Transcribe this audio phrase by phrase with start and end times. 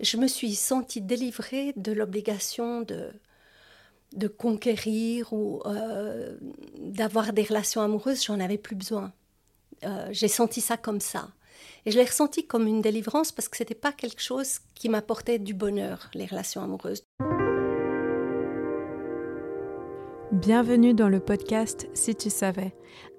[0.00, 3.10] je me suis sentie délivrée de l'obligation de,
[4.14, 6.36] de conquérir ou euh,
[6.78, 9.12] d'avoir des relations amoureuses, j'en avais plus besoin.
[9.84, 11.28] Euh, j'ai senti ça comme ça.
[11.84, 14.88] Et je l'ai ressenti comme une délivrance parce que ce n'était pas quelque chose qui
[14.88, 17.02] m'apportait du bonheur, les relations amoureuses.
[20.32, 22.74] Bienvenue dans le podcast Si tu savais,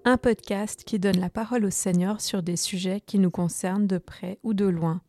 [0.05, 3.98] un podcast qui donne la parole au Seigneur sur des sujets qui nous concernent de
[3.98, 5.02] près ou de loin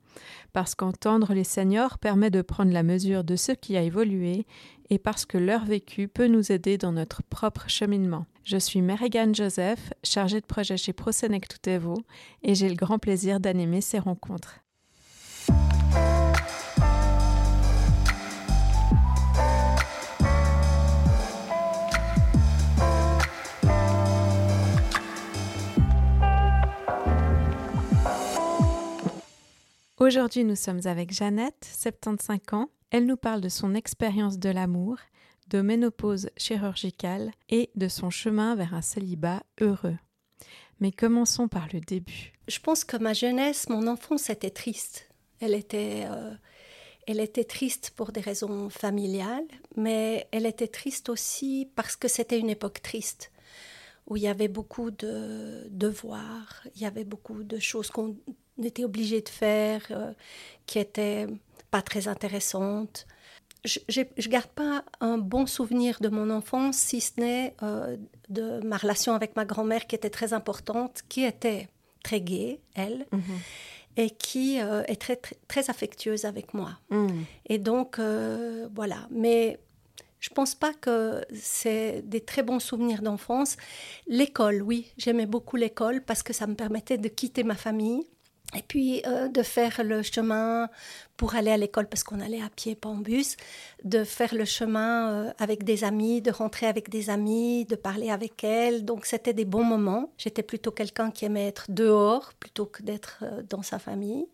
[0.52, 4.46] parce qu'entendre les seniors permet de prendre la mesure de ce qui a évolué
[4.90, 8.26] et parce que leur vécu peut nous aider dans notre propre cheminement.
[8.44, 11.96] Je suis Marigan Joseph, chargée de projet chez ProSenec Toutevo,
[12.42, 14.61] et j'ai le grand plaisir d'animer ces rencontres.
[30.02, 32.70] Aujourd'hui, nous sommes avec Jeannette, 75 ans.
[32.90, 34.96] Elle nous parle de son expérience de l'amour,
[35.48, 39.96] de ménopause chirurgicale et de son chemin vers un célibat heureux.
[40.80, 42.32] Mais commençons par le début.
[42.48, 45.08] Je pense que ma jeunesse, mon enfance était triste.
[45.38, 46.34] Elle était, euh,
[47.06, 52.40] elle était triste pour des raisons familiales, mais elle était triste aussi parce que c'était
[52.40, 53.30] une époque triste
[54.08, 58.16] où il y avait beaucoup de devoirs, il y avait beaucoup de choses qu'on
[58.64, 60.12] était obligé de faire, euh,
[60.66, 61.26] qui étaient
[61.70, 63.06] pas très intéressantes.
[63.64, 67.96] Je ne garde pas un bon souvenir de mon enfance, si ce n'est euh,
[68.28, 71.68] de ma relation avec ma grand-mère qui était très importante, qui était
[72.02, 73.22] très gaie, elle, mhm.
[73.96, 76.70] et qui euh, est très, très, affectueuse avec moi.
[76.90, 77.24] Mhm.
[77.46, 78.00] Et donc,
[78.74, 79.06] voilà.
[79.10, 79.60] Mais
[80.22, 83.56] je pense pas que c'est des très bons souvenirs d'enfance.
[84.06, 88.06] L'école, oui, j'aimais beaucoup l'école parce que ça me permettait de quitter ma famille
[88.54, 90.68] et puis euh, de faire le chemin
[91.16, 93.36] pour aller à l'école parce qu'on allait à pied, pas en bus,
[93.84, 98.10] de faire le chemin euh, avec des amis, de rentrer avec des amis, de parler
[98.10, 98.84] avec elles.
[98.84, 100.12] Donc c'était des bons moments.
[100.18, 104.26] J'étais plutôt quelqu'un qui aimait être dehors plutôt que d'être euh, dans sa famille.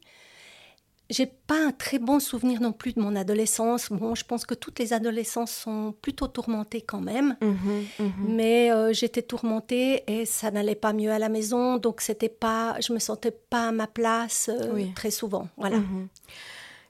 [1.11, 3.89] J'ai pas un très bon souvenir non plus de mon adolescence.
[3.91, 7.35] Bon, je pense que toutes les adolescences sont plutôt tourmentées quand même.
[7.41, 8.13] Mhm, mhm.
[8.29, 12.77] Mais euh, j'étais tourmentée et ça n'allait pas mieux à la maison, donc c'était pas,
[12.81, 15.49] je me sentais pas à ma place euh, très souvent.
[15.57, 15.79] Voilà.
[15.79, 16.09] Mhm.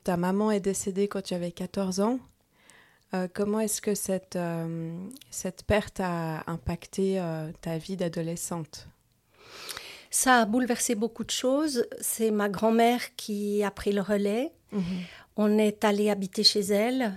[0.02, 2.18] Ta maman est décédée quand tu avais 14 ans.
[3.14, 4.38] Euh, comment est-ce que cette,
[5.30, 7.22] cette perte a impacté
[7.60, 8.88] ta vie d'adolescente?
[10.10, 11.86] Ça a bouleversé beaucoup de choses.
[12.00, 14.52] C'est ma grand-mère qui a pris le relais.
[14.72, 14.82] Mhm.
[15.36, 17.14] On est allé habiter chez elle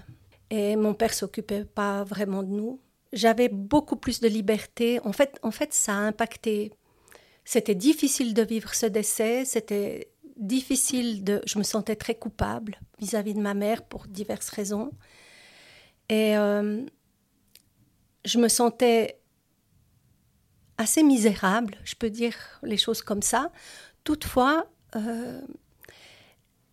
[0.50, 2.80] et mon père s'occupait pas vraiment de nous.
[3.14, 5.00] J'avais beaucoup plus de liberté.
[5.04, 6.72] En fait, en fait, ça a impacté.
[7.44, 9.44] C'était difficile de vivre ce décès.
[9.46, 11.42] C'était difficile de.
[11.46, 14.92] Je me sentais très coupable vis-à-vis de ma mère pour diverses raisons.
[16.10, 16.86] Et euh,
[18.26, 19.21] je me sentais
[20.82, 23.52] assez misérable, je peux dire les choses comme ça.
[24.04, 24.66] Toutefois,
[24.96, 25.40] euh,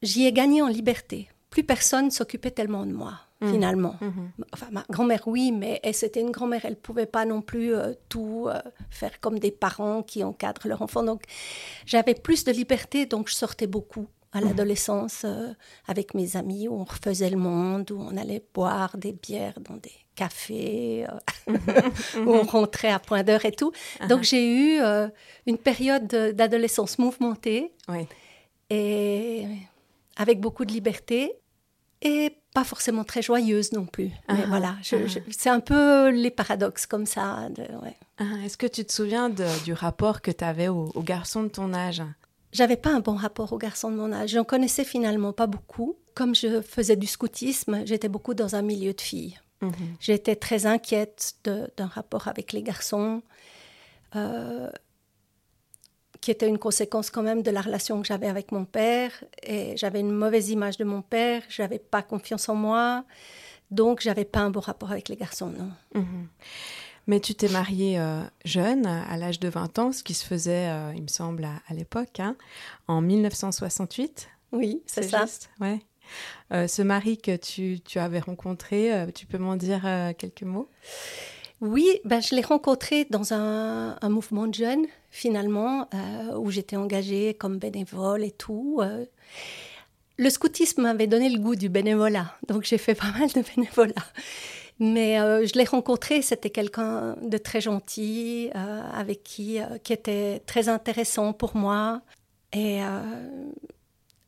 [0.03, 1.29] j'y ai gagné en liberté.
[1.51, 3.51] Plus personne s'occupait tellement de moi, mmh.
[3.51, 3.97] finalement.
[4.01, 4.43] Mmh.
[4.53, 7.93] Enfin, ma grand-mère, oui, mais c'était une grand-mère, elle ne pouvait pas non plus euh,
[8.09, 8.61] tout euh,
[8.91, 11.03] faire comme des parents qui encadrent leur enfant.
[11.03, 11.23] Donc,
[11.87, 15.25] j'avais plus de liberté, donc je sortais beaucoup à l'adolescence
[15.87, 19.77] avec mes amis, où on refaisait le monde, où on allait boire des bières dans
[19.77, 21.07] des café,
[21.49, 21.53] euh,
[22.27, 23.73] où on rentrait à point d'heure et tout.
[24.09, 24.31] Donc uh-huh.
[24.31, 25.09] j'ai eu euh,
[25.47, 27.73] une période d'adolescence mouvementée
[28.69, 29.47] et
[30.17, 31.33] avec beaucoup de liberté
[32.03, 34.11] et pas forcément très joyeuse non plus.
[34.29, 34.49] Mais uh-huh.
[34.49, 35.23] voilà, uh-huh.
[35.31, 37.49] c'est un peu les paradoxes comme ça.
[38.45, 41.73] Est-ce que tu te souviens du rapport que tu avais aux, aux garçons de ton
[41.73, 42.03] âge?
[42.53, 44.31] J'avais pas un bon rapport aux garçons de mon âge.
[44.31, 45.97] J'en connaissais finalement pas beaucoup.
[46.15, 49.39] Comme je faisais du scoutisme, j'étais beaucoup dans un milieu de filles.
[49.61, 49.73] Mhm.
[50.01, 53.23] J'étais très inquiète d'un rapport avec les garçons,
[54.17, 54.71] euh,
[56.21, 59.13] qui était une conséquence quand même de la relation que j'avais avec mon père.
[59.43, 63.05] Et j'avais une mauvaise image de mon père, j'avais pas confiance en moi,
[63.71, 65.71] donc j'avais pas un bon rapport avec les garçons, non.
[65.95, 66.29] Mhm.
[67.09, 70.69] Mais tu t'es mariée euh, jeune, à l'âge de 20 ans, ce qui se faisait,
[70.69, 72.37] euh, il me semble, à, l'époque, hein,
[72.87, 74.29] en 1968.
[74.53, 75.25] Oui, c'est ça.
[75.59, 75.81] Ouais.
[76.53, 79.83] Euh, ce mari que tu, avais rencontré, tu peux m'en dire
[80.19, 80.69] quelques mots?
[81.63, 85.89] Oui, ben, je l'ai rencontré dans un, mouvement de jeunes, finalement,
[86.37, 88.83] où j'étais engagée comme bénévole et tout.
[90.19, 94.05] le scoutisme m'avait donné le goût du bénévolat, donc j'ai fait pas mal de bénévolat.
[94.79, 101.33] Mais je l'ai rencontré, c'était quelqu'un de très gentil, avec qui, qui était très intéressant
[101.33, 102.01] pour moi.
[102.53, 102.81] Et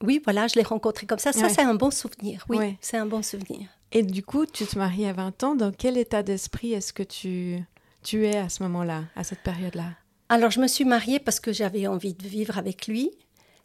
[0.02, 1.32] Oui, voilà, je l'ai rencontré comme ça.
[1.32, 2.44] Ça, c'est un bon souvenir.
[2.48, 3.68] Oui, c'est un bon souvenir.
[3.92, 5.54] Et du coup, tu te maries à 20 ans.
[5.54, 7.58] Dans quel état d'esprit est-ce que tu,
[8.02, 9.90] tu es à ce moment-là, à cette période-là?
[10.28, 13.10] Alors, je me suis mariée parce que j'avais envie de vivre avec lui,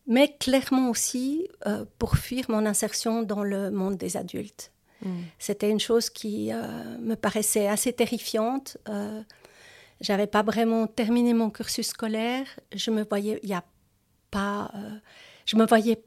[0.07, 4.71] mais clairement aussi euh, pour fuir mon insertion dans le monde des adultes.
[5.05, 5.21] Hmm.
[5.37, 8.77] C'était une chose qui euh, me paraissait assez terrifiante.
[8.89, 9.21] Euh,
[10.01, 12.47] j'avais pas vraiment terminé mon cursus scolaire.
[12.73, 13.63] Je me voyais, il a
[14.31, 14.97] pas, euh,
[15.45, 16.03] je me voyais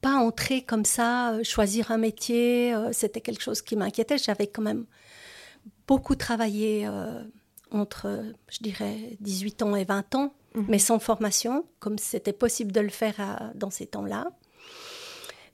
[0.00, 2.74] pas entrer comme ça, euh, choisir un métier.
[2.92, 4.16] C'était quelque chose qui m'inquiétait.
[4.16, 4.86] J'avais quand même
[5.86, 6.88] beaucoup travaillé
[7.70, 10.64] entre, je dirais, 18 ans et 20 ans, mhm.
[10.68, 14.30] mais sans formation, comme c'était possible de le faire dans ces temps-là.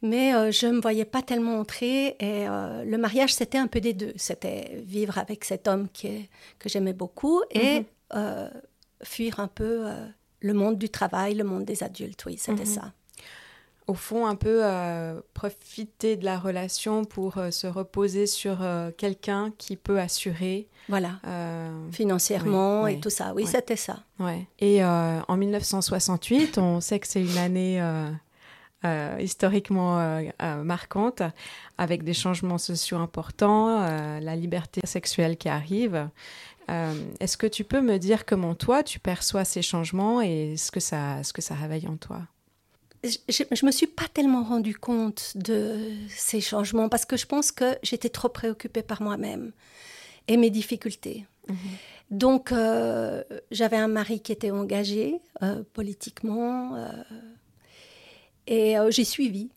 [0.01, 3.95] Mais je ne me voyais pas tellement entrer et le mariage, c'était un peu des
[3.95, 4.13] deux.
[4.17, 6.29] C'était vivre avec cet homme qui
[6.59, 7.85] que j'aimais beaucoup et
[8.15, 8.51] mhm.
[9.03, 9.87] fuir un peu
[10.41, 12.67] le monde du travail, le monde des adultes, oui, c'était mhm.
[12.67, 12.93] ça.
[13.87, 18.91] Au fond, un peu euh, profiter de la relation pour euh, se reposer sur euh,
[18.95, 20.69] quelqu'un qui peut assurer.
[20.91, 21.21] Voilà.
[21.91, 23.33] Financièrement et tout ça.
[23.35, 24.01] Oui, c'était ça.
[24.19, 24.47] Ouais.
[24.59, 27.79] Et en 1968, on sait que c'est une année
[29.19, 30.23] historiquement
[30.65, 31.23] marquante,
[31.79, 33.81] avec des changements sociaux importants,
[34.21, 36.09] la liberté sexuelle qui arrive.
[36.71, 40.71] Euh, est-ce que tu peux me dire comment toi tu perçois ces changements et ce
[40.71, 42.23] que ça, ce que ça réveille en toi?
[43.05, 45.79] Je, ne me suis pas tellement rendu compte de
[46.09, 49.53] ces changements parce que je pense que j'étais trop préoccupée par moi-même
[50.27, 51.25] et mes difficultés.
[51.49, 51.57] Mhm.
[52.11, 56.77] Donc, euh, j'avais un mari qui était engagé euh, politiquement
[58.49, 59.51] et j'ai suivi,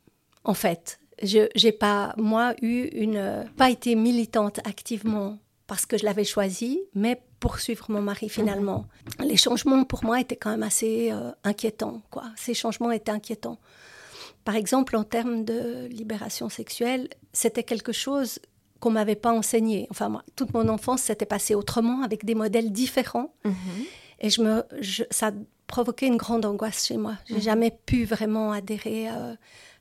[0.44, 1.00] en fait.
[1.24, 6.82] Je n'ai pas, moi, eu une, pas été militante activement parce que je l'avais choisi,
[6.94, 8.86] mais pour suivre mon mari finalement.
[9.20, 12.02] Les changements pour moi étaient quand même assez euh, inquiétants.
[12.10, 12.26] Quoi.
[12.36, 13.58] Ces changements étaient inquiétants.
[14.44, 18.40] Par exemple, en termes de libération sexuelle, c'était quelque chose
[18.80, 19.88] qu'on m'avait pas enseigné.
[19.92, 23.34] Enfin, moi, toute mon enfance s'était passée autrement, avec des modèles différents.
[23.46, 23.54] Mhm.
[24.20, 24.64] Et je me,
[25.10, 25.32] ça
[25.72, 27.16] provoquait une grande angoisse chez moi.
[27.26, 27.46] J'ai n'ai mhm.
[27.46, 29.34] jamais pu vraiment adhérer euh,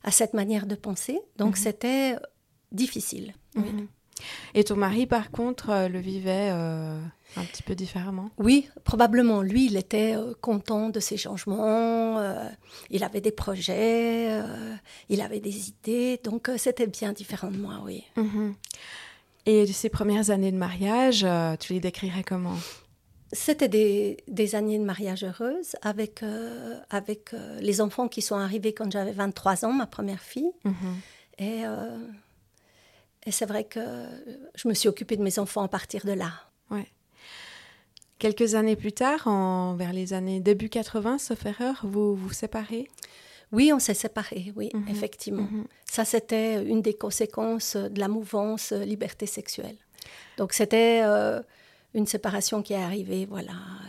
[0.03, 1.19] à cette manière de penser.
[1.37, 1.63] Donc, mhm.
[1.63, 2.15] c'était
[2.71, 3.33] difficile.
[3.55, 3.87] Oui.
[4.53, 6.99] Et ton mari, par contre, euh, le vivait euh,
[7.37, 8.29] un petit peu différemment?
[8.37, 9.41] Oui, probablement.
[9.41, 12.21] Lui, il était euh, content de ces changements.
[12.89, 14.41] il avait des projets,
[15.09, 16.19] il avait des idées.
[16.23, 18.03] Donc, c'était bien différent de moi, oui.
[18.15, 18.55] Mhm.
[19.47, 21.25] Et ces premières années de mariage,
[21.59, 22.57] tu les décrirais comment?
[23.31, 26.23] C'était des, des, années de mariage heureuses avec,
[26.89, 30.51] avec les enfants qui sont arrivés quand j'avais 23 ans, ma première fille.
[30.65, 30.73] Mhm.
[31.39, 31.63] Et
[33.25, 33.79] et c'est vrai que
[34.55, 36.31] je me suis occupée de mes enfants à partir de là.
[36.69, 36.87] Ouais.
[38.17, 42.87] Quelques années plus tard, en, vers les années début 80, sauf erreur, vous vous séparez?
[43.51, 44.87] Oui, on s'est séparés, oui, mhm.
[44.89, 45.47] effectivement.
[45.51, 45.65] Mhm.
[45.85, 49.75] Ça, c'était une des conséquences de la mouvance euh, liberté sexuelle.
[50.37, 51.41] Donc, c'était euh,
[51.93, 53.87] une séparation qui est arrivée, voilà, euh,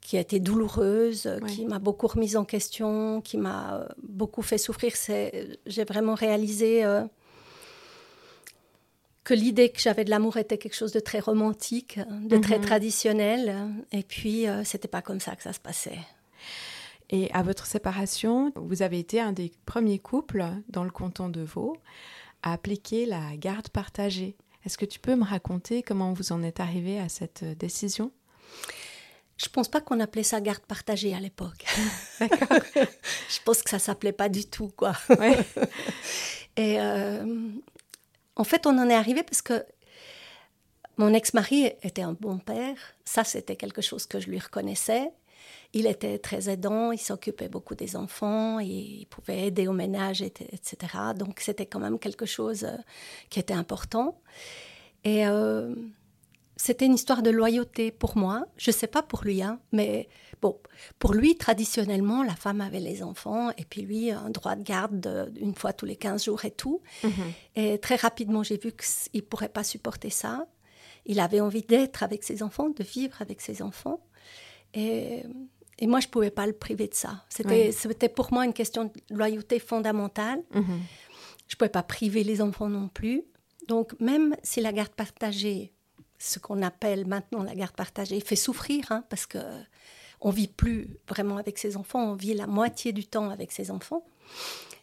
[0.00, 4.92] qui a été douloureuse, qui m'a beaucoup remise en question, qui m'a beaucoup fait souffrir.
[5.66, 6.84] J'ai vraiment réalisé
[9.26, 12.64] que l'idée que j'avais de l'amour était quelque chose de très romantique, de très mhm.
[12.64, 13.68] traditionnel.
[13.90, 15.98] Et puis, euh, c'était pas comme ça que ça se passait.
[17.10, 21.40] Et à votre séparation, vous avez été un des premiers couples dans le canton de
[21.40, 21.76] Vaud
[22.44, 24.36] à appliquer la garde partagée.
[24.66, 28.10] Est-ce que tu peux me raconter comment vous en êtes arrivé à cette euh, décision?
[29.36, 31.64] Je pense pas qu'on appelait ça garde partagée à l'époque.
[32.20, 32.58] D'accord.
[32.74, 34.96] je pense que ça s'appelait pas du tout, quoi.
[35.20, 35.38] Ouais.
[36.56, 37.48] Et euh,
[38.34, 39.64] en fait, on en est arrivé parce que
[40.96, 42.76] mon ex-mari était un bon père.
[43.04, 45.12] Ça, c'était quelque chose que je lui reconnaissais.
[45.72, 50.76] Il était très aidant, il s'occupait beaucoup des enfants, il pouvait aider au ménage, etc.
[51.16, 52.76] Donc, c'était quand même quelque chose euh,
[53.30, 54.20] qui était important.
[55.04, 55.74] Et euh,
[56.56, 58.46] c'était une histoire de loyauté pour moi.
[58.56, 60.08] Je ne sais pas pour lui, hein, mais
[60.40, 60.58] bon,
[60.98, 65.30] pour lui, traditionnellement, la femme avait les enfants et puis lui, un droit de garde
[65.38, 66.80] une fois tous les 15 jours et tout.
[67.04, 67.10] Mhm.
[67.56, 70.46] Et très rapidement, j'ai vu qu'il ne pourrait pas supporter ça.
[71.04, 74.00] Il avait envie d'être avec ses enfants, de vivre avec ses enfants.
[74.74, 75.22] Et,
[75.78, 77.24] et moi, je ne pouvais pas le priver de ça.
[77.28, 80.42] C'était pour moi une question de loyauté fondamentale.
[80.54, 80.80] Mhm.
[81.48, 83.22] Je ne pouvais pas priver les enfants non plus.
[83.68, 85.72] Donc, même si la garde partagée
[86.18, 89.38] ce qu'on appelle maintenant la garde partagée fait souffrir hein, parce que
[90.20, 93.70] on vit plus vraiment avec ses enfants, on vit la moitié du temps avec ses
[93.70, 94.02] enfants.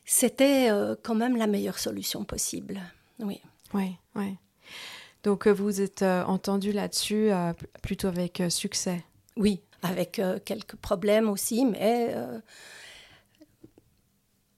[0.06, 2.80] C'était euh, quand même la meilleure solution possible.
[3.20, 3.42] Oui.
[3.74, 4.38] Oui, oui.
[5.24, 7.32] Donc euh, vous êtes euh, entendu là-dessus
[7.82, 9.04] plutôt avec succès.
[9.36, 12.16] Oui, avec quelques problèmes aussi, mais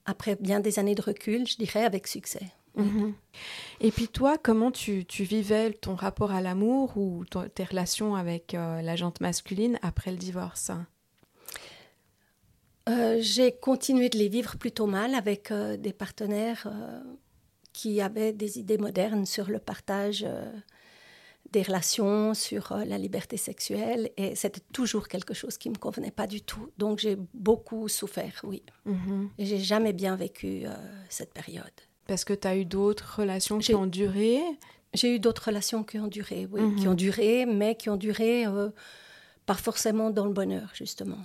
[0.06, 2.46] après bien des années de recul, je dirais avec succès.
[2.76, 3.14] Mhm.
[3.80, 8.82] Et puis toi, comment tu, vivais ton rapport à l'amour ou tes relations avec euh,
[8.82, 10.70] la jante masculine après le divorce?
[12.88, 16.68] Euh, J'ai continué de les vivre plutôt mal avec euh, des partenaires
[17.72, 20.26] qui avaient des idées modernes sur le partage
[21.52, 24.10] des relations, sur la liberté sexuelle.
[24.16, 26.70] Et c'était toujours quelque chose qui ne me convenait pas du tout.
[26.78, 28.62] Donc j'ai beaucoup souffert, oui.
[28.84, 29.30] Mhm.
[29.38, 30.64] Et j'ai jamais bien vécu
[31.08, 31.64] cette période.
[32.06, 34.40] Parce que tu as eu d'autres relations qui ont duré?
[34.94, 36.92] J'ai eu d'autres relations qui ont duré, oui, qui mhm.
[36.92, 38.70] ont duré, mais qui ont duré euh,
[39.44, 41.18] pas forcément dans le bonheur, justement.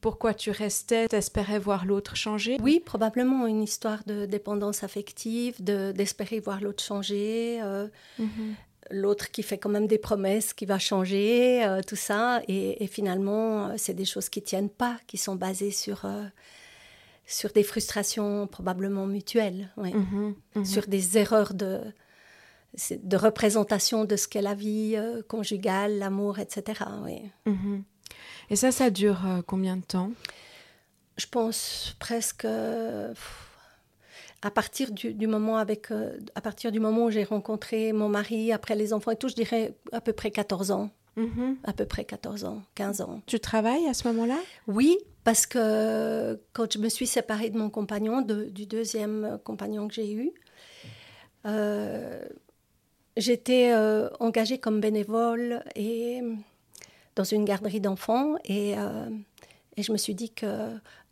[0.00, 1.08] Pourquoi tu restais?
[1.08, 2.56] T'espérais voir l'autre changer?
[2.62, 7.60] Oui, probablement une histoire de dépendance affective, d'espérer voir l'autre changer.
[7.62, 7.88] Euh,
[8.18, 8.54] mhm.
[8.90, 12.42] L'autre qui fait quand même des promesses, qui va changer, euh, tout ça.
[12.48, 16.06] Et, et finalement, c'est des choses qui tiennent pas, qui sont basées sur
[17.30, 20.64] sur des frustrations probablement mutuelles, mhm, mhm.
[20.64, 21.80] sur des erreurs de,
[22.90, 26.82] de représentation de ce qu'est la vie euh, conjugale, l'amour, etc.
[27.46, 27.84] Mhm.
[28.50, 30.10] Et ça, ça dure euh, combien de temps?
[31.16, 32.46] Je pense presque
[34.42, 38.52] à partir du, moment avec, euh, à partir du moment où j'ai rencontré mon mari,
[38.52, 40.90] après les enfants et tout, je dirais à peu près 14 ans.
[41.64, 43.20] À peu près 14 ans, 15 ans.
[43.26, 44.38] Tu travailles à ce moment-là?
[44.66, 49.92] Oui, parce que quand je me suis séparée de mon compagnon, du deuxième compagnon que
[49.92, 50.32] j'ai eu,
[51.46, 52.22] euh,
[53.16, 56.20] j'étais euh, engagée comme bénévole et
[57.16, 59.08] dans une garderie d'enfants et, euh,
[59.76, 60.70] et, je me suis dit que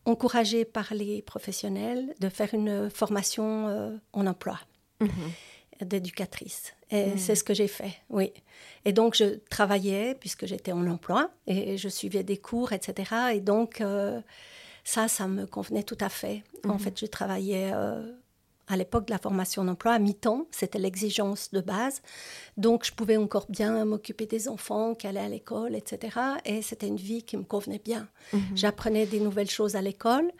[0.08, 4.58] encouragée par les professionnels de faire une formation en emploi.
[5.00, 5.08] Mhm
[5.84, 6.74] d'éducatrice.
[6.90, 7.18] Et hmm.
[7.18, 8.32] c'est ce que j'ai fait, oui.
[8.84, 13.10] Et donc, je travaillais, puisque j'étais en emploi, et je suivais des cours, etc.
[13.34, 14.20] Et donc, euh,
[14.84, 16.42] ça, ça me convenait tout à fait.
[16.64, 16.78] En hmm.
[16.78, 18.12] fait, je travaillais euh,
[18.68, 22.02] à l'époque de la formation d'emploi à mi-temps, c'était l'exigence de base.
[22.56, 26.18] Donc, je pouvais encore bien m'occuper des enfants qui allaient à l'école, etc.
[26.44, 28.08] Et c'était une vie qui me convenait bien.
[28.32, 28.38] Hmm.
[28.54, 30.30] J'apprenais des nouvelles choses à l'école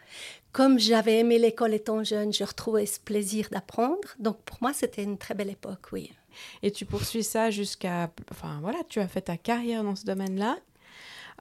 [0.51, 4.07] comme j'avais aimé l'école étant jeune, je retrouvais ce plaisir d'apprendre.
[4.17, 6.11] Donc pour moi, c'était une très belle époque, oui.
[6.63, 8.11] Et tu poursuis ça jusqu'à...
[8.31, 10.57] Enfin voilà, tu as fait ta carrière dans ce domaine-là.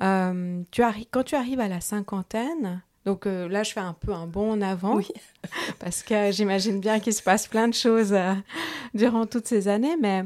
[0.01, 4.13] Euh, tu quand tu arrives à la cinquantaine, donc euh, là je fais un peu
[4.13, 5.09] un bond en avant, oui.
[5.79, 8.35] parce que j'imagine bien qu'il se passe plein de choses euh,
[8.95, 10.25] durant toutes ces années, mais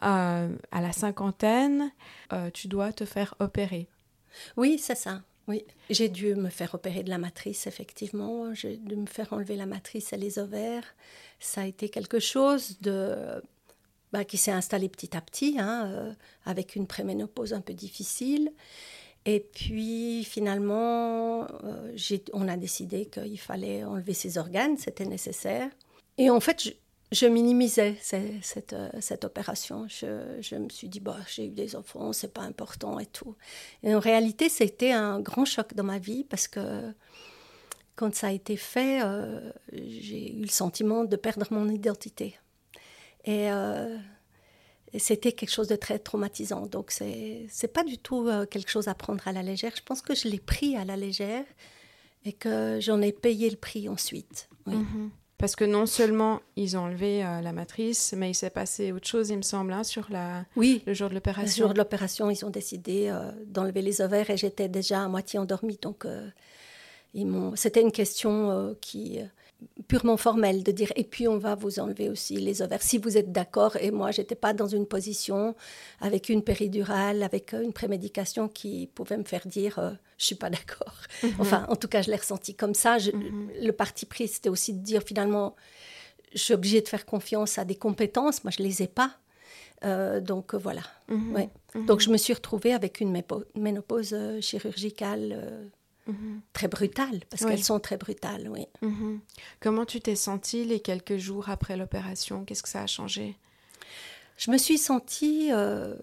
[0.00, 1.90] à la cinquantaine,
[2.52, 3.88] tu dois te faire opérer.
[4.56, 5.22] Oui, c'est ça.
[5.48, 8.54] Oui, j'ai dû me faire opérer de la matrice, effectivement.
[8.54, 10.84] J'ai dû me faire enlever la matrice et les ovaires.
[11.40, 13.42] Ça a été quelque chose de,
[14.12, 16.12] bah, qui s'est installé petit à petit, hein, euh,
[16.44, 18.52] avec une préménopause un peu difficile.
[19.28, 25.68] Et puis finalement, euh, on a décidé qu'il fallait enlever ses organes, c'était nécessaire.
[26.16, 26.74] Et en fait,
[27.12, 29.86] je minimisais cette, euh, cette, opération.
[29.86, 33.36] Je, me suis dit, bah, j'ai eu des enfants, c'est pas important et tout.
[33.82, 36.94] Et en réalité, c'était un grand choc dans ma vie parce que
[37.96, 42.38] quand ça a été fait, euh, j'ai eu le sentiment de perdre mon identité.
[43.26, 43.50] Et,
[44.96, 46.66] c'était quelque chose de très traumatisant.
[46.66, 49.72] Donc, c'est n'est pas du tout quelque chose à prendre à la légère.
[49.76, 51.44] Je pense que je l'ai pris à la légère
[52.24, 54.48] et que j'en ai payé le prix ensuite.
[54.66, 54.74] Oui.
[54.74, 55.08] Mm-hmm.
[55.38, 59.06] Parce que non seulement ils ont enlevé euh, la matrice, mais il s'est passé autre
[59.06, 61.64] chose, il me semble, hein, sur la, oui, le jour de l'opération.
[61.64, 65.08] Le jour de l'opération, ils ont décidé euh, d'enlever les ovaires et j'étais déjà à
[65.08, 65.78] moitié endormie.
[65.80, 66.28] Donc, euh,
[67.54, 69.18] c'était une question qui
[69.88, 72.82] purement formelle de dire et puis on va vous enlever aussi les ovaires.
[72.82, 75.56] Si vous êtes d'accord et moi j'étais pas dans une position
[76.00, 80.50] avec une péridurale avec une prémédication qui pouvait me faire dire euh, je suis pas
[80.50, 80.94] d'accord.
[81.22, 81.32] Mhm.
[81.38, 82.98] enfin en tout cas je l'ai ressenti comme ça.
[82.98, 83.50] Mhm.
[83.60, 85.56] le parti pris c'était aussi de dire finalement
[86.34, 88.44] je suis obligée de faire confiance à des compétences.
[88.44, 89.12] Moi je les ai pas.
[89.84, 90.82] Euh, donc euh, voilà.
[91.08, 91.48] Mhm.
[91.86, 93.22] donc je me suis retrouvée avec une
[93.56, 95.70] ménopause chirurgicale
[96.08, 96.40] Mhm.
[96.54, 98.66] Très brutales, parce qu'elles sont très brutales, oui.
[98.80, 99.20] Mhm.
[99.60, 102.44] Comment tu t'es sentie les quelques jours après l'opération?
[102.44, 103.36] Qu'est-ce que ça a changé?
[104.38, 105.94] Je me suis sentie euh,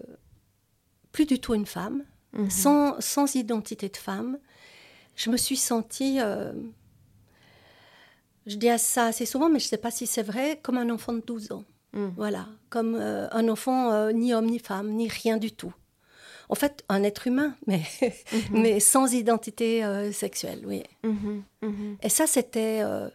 [1.10, 2.50] plus du tout une femme, mhm.
[2.50, 4.38] sans, sans, identité de femme.
[5.16, 6.52] Je me suis sentie, euh,
[8.46, 10.90] je dis ça assez souvent, mais je ne sais pas si c'est vrai, comme un
[10.90, 11.64] enfant de 12 ans.
[12.16, 15.72] Voilà, comme euh, un enfant ni homme ni femme, ni rien du tout
[16.48, 18.40] en fait, un être humain, mais, mhm.
[18.52, 20.82] mais sans identité euh, sexuelle, oui.
[21.02, 21.96] Mhm, mhm.
[22.02, 23.08] Et ça, c'était euh,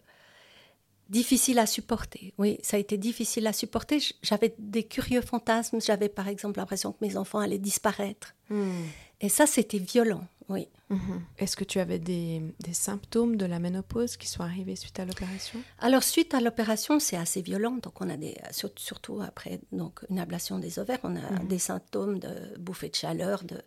[1.10, 2.34] difficile à supporter.
[2.38, 4.00] Oui, ça a été difficile à supporter.
[4.22, 5.80] J'avais des curieux fantasmes.
[5.82, 8.34] J'avais, par exemple, l'impression que mes enfants allaient disparaître.
[8.50, 8.84] Hmm.
[9.20, 10.68] Et ça, c'était violent, oui.
[10.92, 11.22] Mhm.
[11.38, 12.42] Est-ce que tu avais des,
[12.74, 15.60] symptômes de la ménopause qui sont arrivés suite à l'opération?
[15.80, 17.78] Alors suite à l'opération, c'est assez violent.
[17.82, 18.36] Donc on a des,
[18.76, 21.48] surtout après donc une ablation des ovaires, on a mhm.
[21.48, 23.44] des symptômes de bouffée de chaleur.
[23.46, 23.62] De...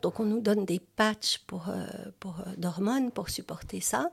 [0.00, 1.86] Donc on nous donne des patchs pour, euh,
[2.18, 4.10] pour euh, d'hormones pour supporter ça.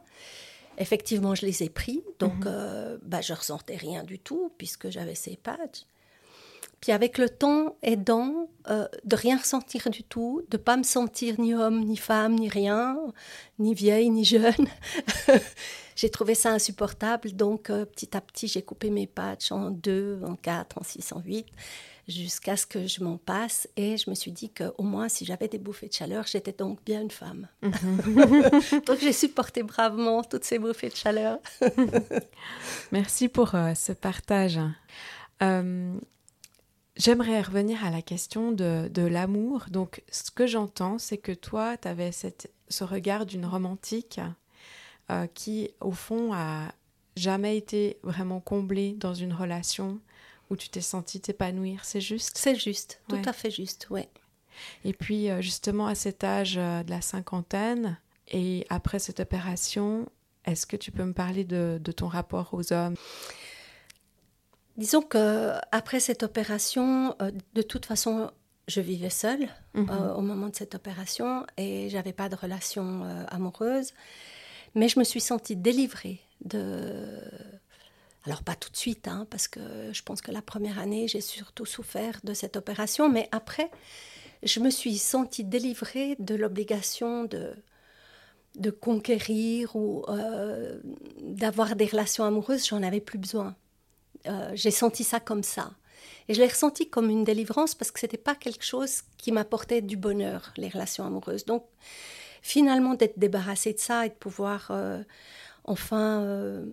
[0.77, 2.43] Effectivement, je les ai pris, donc mhm.
[2.47, 5.85] euh, bah, je ressentais rien du tout puisque j'avais ces patchs.
[6.81, 11.39] Puis avec le temps aidant, euh, de rien ressentir du tout, de pas me sentir
[11.39, 12.97] ni homme, ni femme, ni rien,
[13.57, 14.67] ni vieille, ni jeune.
[15.95, 20.21] j'ai trouvé ça insupportable, donc euh, petit à petit j'ai coupé mes patchs en deux,
[20.23, 21.47] en quatre, en six, en huit,
[22.07, 23.67] jusqu'à ce que je m'en passe.
[23.75, 26.79] Et je me suis dit qu'au moins si j'avais des bouffées de chaleur, j'étais donc
[26.85, 27.47] bien une femme.
[27.61, 28.51] Mhm.
[28.85, 31.39] donc j'ai supporté bravement toutes ces bouffées de chaleur.
[32.93, 34.59] Merci pour euh, ce partage.
[36.99, 39.67] J'aimerais revenir à la question de, l'amour.
[39.71, 44.19] Donc, ce que j'entends, c'est que toi, tu avais ce regard d'une romantique
[45.09, 46.73] euh, qui, au fond, a
[47.15, 49.99] jamais été vraiment comblée dans une relation
[50.49, 51.85] où tu t'es sentie t'épanouir.
[51.85, 52.37] C'est juste?
[52.37, 54.01] C'est juste, tout à fait juste, oui.
[54.83, 60.09] Et puis, euh, justement, à cet âge euh, de la cinquantaine, et après cette opération,
[60.43, 62.95] est-ce que tu peux me parler de ton rapport aux hommes?
[64.79, 68.31] Disons que après cette opération, euh, de toute façon,
[68.69, 69.89] je vivais seule mhm.
[69.89, 73.91] euh, au moment de cette opération et j'avais pas de relation euh, amoureuse.
[74.75, 77.05] Mais je me suis sentie délivrée de.
[78.23, 79.59] Alors pas tout de suite, hein, parce que
[79.91, 83.69] je pense que la première année, j'ai surtout souffert de cette opération, mais après,
[84.43, 87.51] je me suis sentie délivrée de l'obligation de,
[88.55, 90.05] de conquérir ou
[91.21, 92.65] d'avoir des relations amoureuses.
[92.65, 93.57] J'en avais plus besoin.
[94.27, 95.71] Euh, j'ai senti ça comme ça.
[96.27, 99.31] Et je l'ai ressenti comme une délivrance parce que ce n'était pas quelque chose qui
[99.31, 101.45] m'apportait du bonheur, les relations amoureuses.
[101.45, 101.65] Donc,
[102.41, 105.01] finalement, d'être débarrassée de ça et de pouvoir euh,
[105.63, 106.65] enfin euh,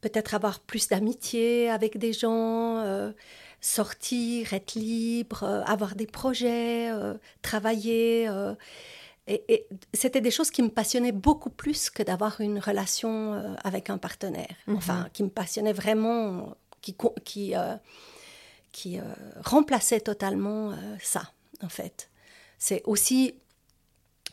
[0.00, 2.84] peut-être avoir plus d'amitié avec des gens,
[3.60, 6.90] sortir, être libre, avoir des projets,
[7.40, 8.28] travailler
[9.28, 13.90] et, c'était des choses qui me passionnaient beaucoup plus que d'avoir une relation euh, avec
[13.90, 14.54] un partenaire.
[14.66, 14.76] Mhm.
[14.76, 17.76] Enfin, qui me passionnaient vraiment, qui, qui, euh,
[18.72, 19.02] qui euh,
[19.44, 21.30] remplaçait totalement ça,
[21.62, 22.10] en fait.
[22.58, 23.34] C'est aussi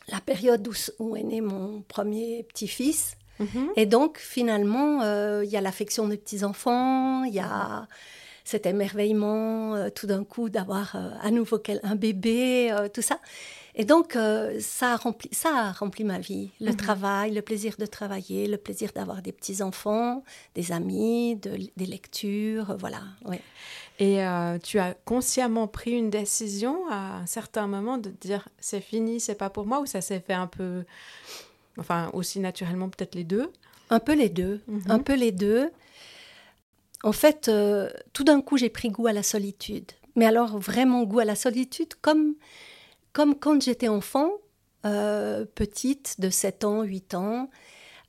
[0.08, 3.16] la période où, où, est né mon premier petit-fils.
[3.38, 3.70] Mhm.
[3.76, 5.02] Et donc, finalement,
[5.42, 7.86] il y a l'affection des petits-enfants, il y a
[8.44, 13.20] cet émerveillement tout d'un coup d'avoir à nouveau un bébé, tout ça.
[13.74, 16.50] Et donc, euh, ça, a rempli, ça a rempli ma vie.
[16.60, 16.76] Le mhm.
[16.76, 23.02] travail, le plaisir de travailler, le plaisir d'avoir des petits-enfants, des amis, des lectures, voilà.
[23.24, 23.40] Ouais.
[24.00, 28.80] Et euh, tu as consciemment pris une décision à un certain moment de dire c'est
[28.80, 30.84] fini, c'est pas pour moi, ou ça s'est fait un peu,
[31.78, 33.52] enfin aussi naturellement peut-être les deux?
[33.90, 34.82] Un peu les deux, mhm.
[34.88, 35.70] un peu les deux.
[37.02, 39.92] En fait, euh, tout d'un coup, j'ai pris goût à la solitude.
[40.16, 42.34] Mais alors vraiment goût à la solitude, comme
[43.12, 44.30] comme quand j'étais enfant,
[44.86, 47.50] euh, petite, de 7 ans, 8 ans,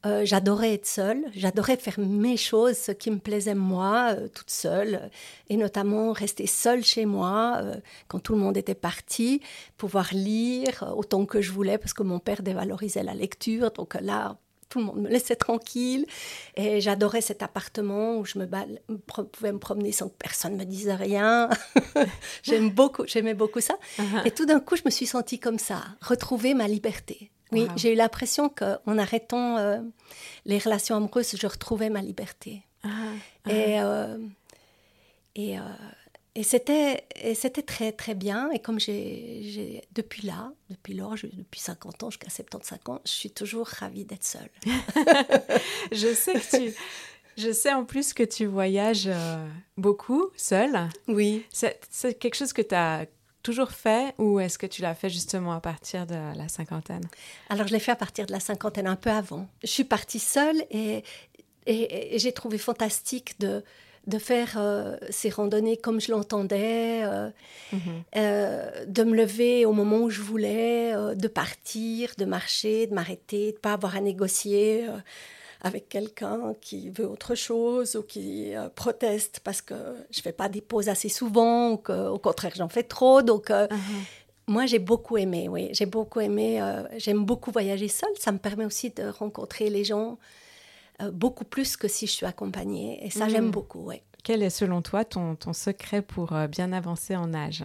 [0.05, 4.49] euh, j'adorais être seule, j'adorais faire mes choses, ce qui me plaisait moi, euh, toute
[4.49, 5.11] seule,
[5.49, 7.61] et notamment rester seule chez moi
[8.07, 9.41] quand tout le monde était parti,
[9.77, 14.37] pouvoir lire autant que je voulais, parce que mon père dévalorisait la lecture, donc là,
[14.71, 16.07] tout le monde me laissait tranquille.
[16.55, 18.47] Et j'adorais cet appartement où je me
[19.23, 21.49] pouvais me promener sans que personne me dise rien.
[22.43, 23.75] J'aime beaucoup, j'aimais beaucoup ça.
[23.99, 24.25] Uh-huh.
[24.25, 27.31] Et tout d'un coup, je me suis sentie comme ça, retrouver ma liberté.
[27.51, 29.81] Oui, j'ai eu l'impression qu'en arrêtant euh,
[30.45, 32.63] les relations amoureuses, je retrouvais ma liberté.
[32.85, 33.51] Uh-huh.
[33.51, 33.83] Et, uh-huh.
[33.83, 34.17] euh,
[35.35, 35.63] et euh,
[36.33, 37.03] et c'était,
[37.65, 38.49] très, très bien.
[38.51, 43.31] Et comme j'ai, depuis là, depuis lors, depuis 50 ans jusqu'à 75 ans, je suis
[43.31, 44.49] toujours ravie d'être seule.
[45.91, 46.73] je sais que tu...
[47.37, 50.89] Je sais en plus que tu voyages euh, beaucoup seule.
[51.07, 51.45] Oui.
[51.49, 51.79] C'est,
[52.19, 53.05] quelque chose que tu as
[53.41, 57.03] toujours fait ou est-ce que tu l'as fait justement à partir de la cinquantaine?
[57.49, 59.47] Alors je l'ai fait à partir de la cinquantaine, un peu avant.
[59.63, 61.03] Je suis partie seule et,
[61.65, 63.63] et j'ai trouvé fantastique de
[64.11, 67.29] de faire euh, ces randonnées comme je l'entendais, euh,
[67.71, 67.79] mhm.
[68.17, 73.53] euh, de me lever au moment où je voulais, de partir, de marcher, de m'arrêter,
[73.53, 74.85] de pas avoir à négocier
[75.61, 79.75] avec quelqu'un qui veut autre chose ou qui proteste parce que
[80.09, 83.21] je fais pas des pauses assez souvent ou qu'au contraire j'en fais trop.
[83.21, 83.77] Donc mhm.
[84.47, 86.59] moi j'ai beaucoup aimé, oui, j'ai beaucoup aimé.
[86.97, 88.17] J'aime beaucoup voyager seule.
[88.19, 90.17] Ça me permet aussi de rencontrer les gens
[91.09, 93.05] beaucoup plus que si je suis accompagnée.
[93.05, 93.51] Et ça, j'aime hmm.
[93.51, 94.03] beaucoup, ouais.
[94.23, 97.63] Quel est selon toi ton, ton secret pour euh, bien avancer en âge?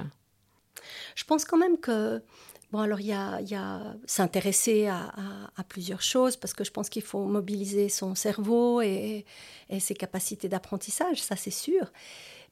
[1.14, 2.22] Je pense quand même que
[2.72, 5.12] Bon, alors il y a, s'intéresser à,
[5.56, 9.24] à, plusieurs choses parce que je pense qu'il faut mobiliser son cerveau et,
[9.70, 11.92] et ses capacités d'apprentissage, ça c'est sûr.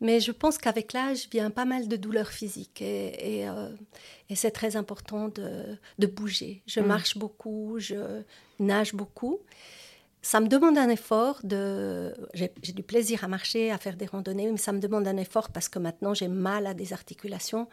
[0.01, 3.71] Mais je pense qu'avec l'âge vient pas mal de douleurs physiques et, et, euh,
[4.29, 6.63] et c'est très important de, de bouger.
[6.67, 6.87] Je mm.
[6.87, 8.23] marche beaucoup, je
[8.61, 9.41] nage beaucoup.
[10.25, 12.15] Ça me demande un effort de.
[12.33, 15.51] J'ai du plaisir à marcher, à faire des randonnées, mais ça me demande un effort
[15.51, 17.69] parce que maintenant j'ai mal à des articulations.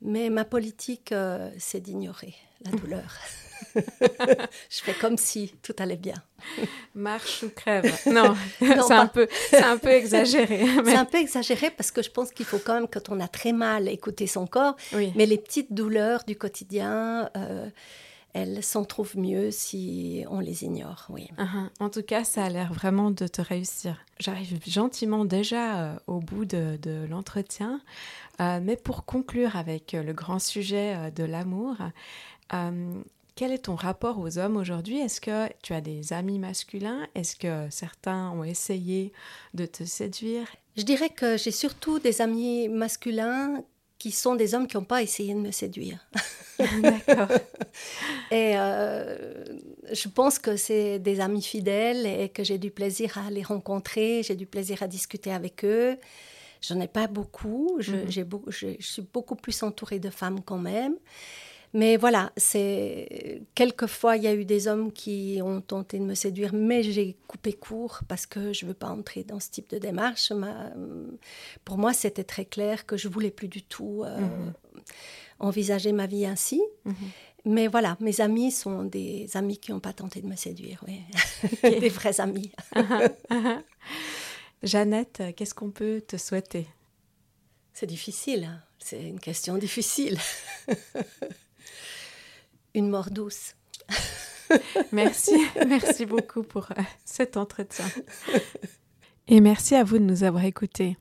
[0.00, 3.18] Mais ma politique, euh, c'est d'ignorer la douleur.
[3.74, 6.22] je fais comme si tout allait bien.
[6.94, 7.92] Marche ou crève.
[8.06, 10.64] Non, c'est un, peu, un peu exagéré.
[10.84, 13.26] C'est un peu exagéré parce que je pense qu'il faut quand même, quand on a
[13.26, 14.76] très mal, écouter son corps.
[14.92, 17.68] Mais les petites douleurs du quotidien, euh,
[18.36, 21.28] elles s'en trouvent mieux si on les ignore, oui.
[21.38, 21.70] Uh-huh.
[21.80, 23.96] En tout cas, ça a l'air vraiment de te réussir.
[24.20, 27.80] J'arrive gentiment déjà euh, au bout de, l'entretien,
[28.40, 31.76] euh, mais pour conclure avec le grand sujet de l'amour,
[33.36, 34.98] quel est ton rapport aux hommes aujourd'hui?
[34.98, 37.06] Est-ce que tu as des amis masculins?
[37.14, 39.12] Est-ce que certains ont essayé
[39.54, 40.46] de te séduire?
[40.76, 43.62] Je dirais que j'ai surtout des amis masculins
[43.98, 46.06] qui sont des hommes qui n'ont pas essayé de me séduire.
[46.58, 47.28] D'accord.
[48.30, 49.44] et euh,
[49.92, 54.22] je pense que c'est des amis fidèles et que j'ai du plaisir à les rencontrer,
[54.22, 55.98] j'ai du plaisir à discuter avec eux.
[56.60, 58.10] J'en ai pas beaucoup, je, mhm.
[58.10, 60.96] je, je suis beaucoup plus entourée de femmes quand même.
[61.74, 66.14] Mais voilà, c'est quelquefois il y a eu des hommes qui ont tenté de me
[66.14, 69.78] séduire, mais j'ai coupé court parce que je veux pas entrer dans ce type de
[69.78, 70.32] démarche.
[71.64, 74.52] Pour moi, c'était très clair que je voulais plus du tout euh, mhm.
[75.38, 76.62] envisager ma vie ainsi.
[76.84, 76.94] Mhm.
[77.46, 81.00] Mais voilà, mes amis sont des amis qui n'ont pas tenté de me séduire, oui.
[81.62, 82.50] des vrais amis.
[84.62, 86.66] Jeannette, qu'est-ce qu'on peut te souhaiter?
[87.72, 88.62] C'est difficile, hein.
[88.78, 90.18] c'est une question difficile.
[92.76, 93.56] Une mort douce.
[94.92, 95.34] merci,
[95.66, 97.86] merci beaucoup pour euh, cet entretien.
[99.28, 100.96] Et merci à vous de nous avoir écoutés.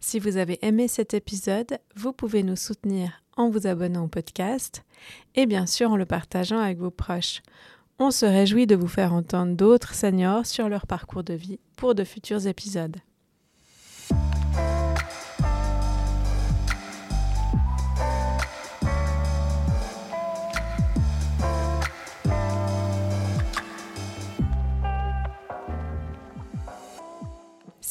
[0.00, 4.84] Si vous avez aimé cet épisode, vous pouvez nous soutenir en vous abonnant au podcast
[5.34, 7.42] et bien sûr en le partageant avec vos proches.
[7.98, 11.96] On se réjouit de vous faire entendre d'autres seniors sur leur parcours de vie pour
[11.96, 12.96] de futurs épisodes.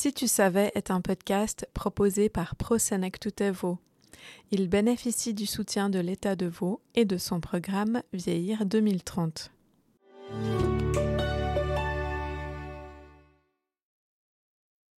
[0.08, 3.78] Si tu savais est un podcast proposé par ProSenectute Vaud.
[4.52, 9.52] Il bénéficie du soutien de l'État de Vaud et de son programme Vieillir 2030.